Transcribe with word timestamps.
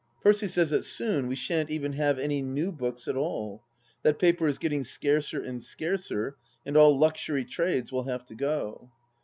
Percy 0.23 0.47
says 0.47 0.71
that 0.71 0.83
soon 0.83 1.27
we 1.27 1.35
shan't 1.35 1.69
even 1.69 1.93
have 1.93 2.17
any 2.17 2.41
new 2.41 2.71
books 2.71 3.07
at 3.07 3.15
all; 3.15 3.63
that 4.01 4.17
paper 4.17 4.47
is 4.47 4.57
getting 4.57 4.83
scarcer 4.83 5.43
and 5.43 5.61
scarcer, 5.61 6.37
and 6.65 6.75
all 6.75 6.97
luxury 6.97 7.45
trades 7.45 7.91
will 7.91 8.05
have 8.05 8.25
to 8.25 8.33
go. 8.33 8.89